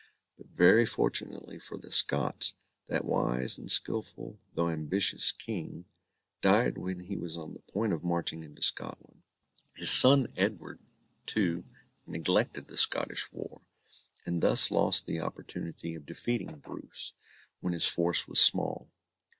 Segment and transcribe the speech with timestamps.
[0.35, 2.55] But very fortunately for the Scots,
[2.87, 5.85] that wise and skilful, though ambitious King,
[6.41, 9.21] died when he was on the point of marching into Scotland.
[9.75, 10.79] His son Edward
[11.37, 11.65] II
[12.07, 13.61] neglected the Scottish war,
[14.25, 17.13] and thus lost the opportunity of defeating Bruce,
[17.59, 18.89] when his force was small.